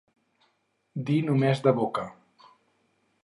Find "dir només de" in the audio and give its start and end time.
1.09-1.73